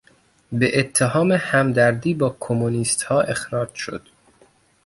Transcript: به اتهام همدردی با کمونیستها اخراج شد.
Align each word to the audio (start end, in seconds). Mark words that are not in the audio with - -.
به 0.51 0.79
اتهام 0.79 1.31
همدردی 1.31 2.13
با 2.13 2.37
کمونیستها 2.39 3.21
اخراج 3.21 3.75
شد. 3.75 4.09